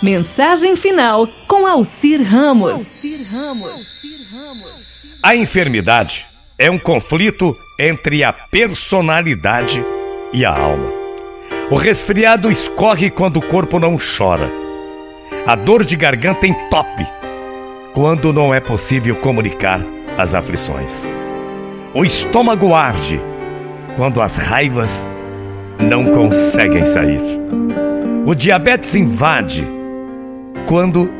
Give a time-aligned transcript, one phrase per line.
[0.00, 3.02] Mensagem final com Alcir Ramos.
[5.20, 6.24] A enfermidade
[6.56, 9.84] é um conflito entre a personalidade
[10.32, 10.88] e a alma.
[11.68, 14.48] O resfriado escorre quando o corpo não chora.
[15.44, 17.04] A dor de garganta entope
[17.92, 19.84] quando não é possível comunicar
[20.16, 21.10] as aflições.
[21.92, 23.20] O estômago arde
[23.96, 25.08] quando as raivas
[25.80, 27.20] não conseguem sair.
[28.24, 29.77] O diabetes invade
[30.68, 31.10] quando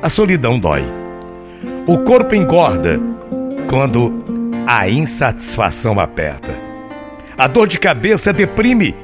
[0.00, 0.84] a solidão dói.
[1.84, 3.00] O corpo engorda
[3.68, 4.24] quando
[4.68, 6.54] a insatisfação aperta.
[7.36, 8.94] A dor de cabeça deprime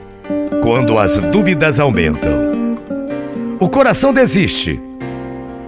[0.63, 2.31] quando as dúvidas aumentam.
[3.59, 4.81] O coração desiste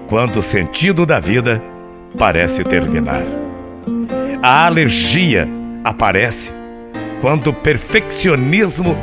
[0.06, 1.60] quando o sentido da vida
[2.16, 3.24] parece terminar.
[4.40, 5.48] A alergia
[5.82, 6.52] aparece
[7.20, 8.96] quando o perfeccionismo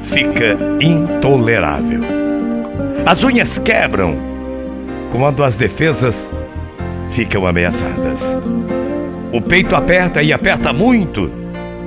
[0.00, 2.02] fica intolerável.
[3.04, 4.33] As unhas quebram
[5.14, 6.32] quando as defesas
[7.08, 8.36] ficam ameaçadas.
[9.32, 11.30] O peito aperta e aperta muito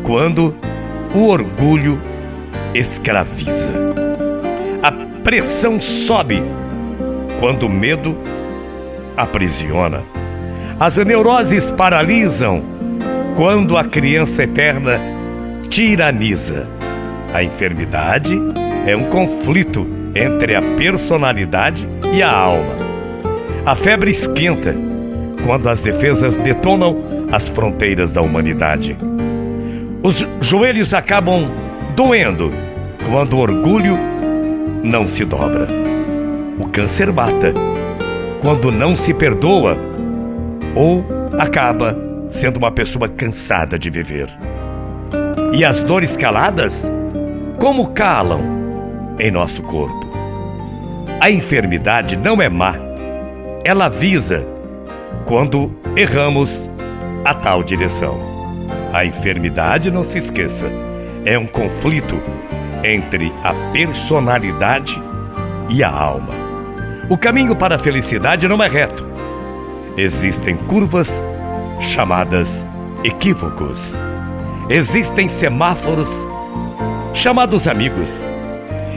[0.02, 0.56] quando
[1.14, 2.00] o orgulho
[2.74, 3.70] escraviza.
[4.82, 4.94] A
[5.26, 6.42] pressão sobe
[7.38, 8.18] quando o medo
[9.18, 10.04] aprisiona.
[10.80, 12.64] As neuroses paralisam
[13.36, 15.02] quando a criança eterna
[15.68, 16.66] tiraniza.
[17.34, 18.40] A enfermidade
[18.86, 22.87] é um conflito entre a personalidade e a alma.
[23.68, 24.74] A febre esquenta
[25.46, 28.96] quando as defesas detonam as fronteiras da humanidade.
[30.02, 31.52] Os joelhos acabam
[31.94, 32.50] doendo
[33.12, 34.00] quando o orgulho
[34.82, 35.68] não se dobra.
[36.58, 37.54] O câncer mata
[38.40, 39.78] quando não se perdoa
[40.74, 41.04] ou
[41.38, 41.94] acaba
[42.30, 44.30] sendo uma pessoa cansada de viver.
[45.52, 46.90] E as dores caladas,
[47.60, 48.40] como calam
[49.20, 50.08] em nosso corpo?
[51.20, 52.87] A enfermidade não é má
[53.68, 54.48] ela avisa
[55.26, 56.72] quando erramos
[57.26, 58.18] a tal direção.
[58.94, 60.72] A enfermidade, não se esqueça,
[61.26, 62.18] é um conflito
[62.82, 64.98] entre a personalidade
[65.68, 66.34] e a alma.
[67.10, 69.06] O caminho para a felicidade não é reto.
[69.98, 71.22] Existem curvas
[71.82, 72.66] chamadas
[73.04, 73.94] equívocos.
[74.70, 76.26] Existem semáforos
[77.14, 78.30] chamados amigos.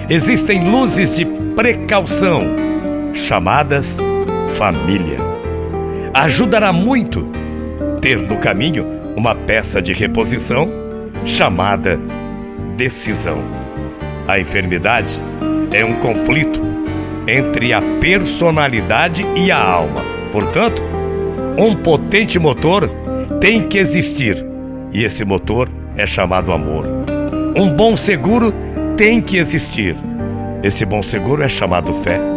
[0.08, 1.24] Existem luzes de
[1.56, 2.44] precaução
[3.12, 3.98] chamadas
[4.60, 5.16] família.
[6.12, 7.26] Ajudará muito
[8.02, 8.84] ter no caminho
[9.16, 10.68] uma peça de reposição
[11.24, 11.98] chamada
[12.76, 13.38] decisão.
[14.28, 15.14] A enfermidade
[15.72, 16.60] é um conflito
[17.26, 20.02] entre a personalidade e a alma.
[20.30, 20.82] Portanto,
[21.56, 22.90] um potente motor
[23.40, 24.44] tem que existir
[24.92, 26.84] e esse motor é chamado amor.
[27.56, 28.52] Um bom seguro
[28.94, 29.96] tem que existir.
[30.62, 32.29] Esse bom seguro é chamado fé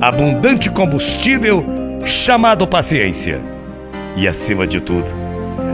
[0.00, 1.64] abundante combustível
[2.04, 3.40] chamado paciência.
[4.16, 5.10] E acima de tudo,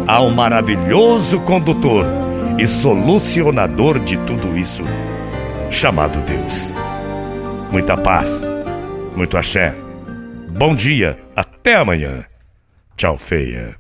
[0.07, 2.05] há um maravilhoso condutor
[2.59, 4.83] e solucionador de tudo isso,
[5.71, 6.75] chamado Deus.
[7.71, 8.47] Muita paz,
[9.17, 9.75] muito axé.
[10.51, 12.25] Bom dia, até amanhã.
[12.97, 13.77] Tchau, feia.